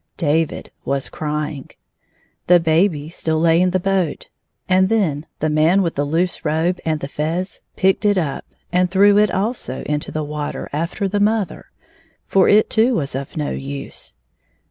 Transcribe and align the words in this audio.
David 0.17 0.71
was 0.83 1.09
crying. 1.09 1.69
The 2.47 2.59
baby 2.59 3.07
still 3.11 3.39
lay 3.39 3.61
in 3.61 3.69
the 3.69 3.79
boat, 3.79 4.29
and 4.67 4.89
then 4.89 5.27
the 5.41 5.47
man 5.51 5.83
with 5.83 5.93
the 5.93 6.05
loose 6.05 6.43
robe 6.43 6.79
and 6.83 7.01
the 7.01 7.07
fez 7.07 7.61
picked 7.75 8.03
it 8.03 8.17
up, 8.17 8.43
and 8.71 8.89
threw 8.89 9.19
it 9.19 9.29
also 9.29 9.83
into 9.83 10.11
the 10.11 10.23
water 10.23 10.67
after 10.73 11.07
the 11.07 11.19
mother, 11.19 11.67
for 12.25 12.49
it 12.49 12.67
too 12.67 12.95
was 12.95 13.13
of 13.13 13.37
no 13.37 13.51
use. 13.51 14.15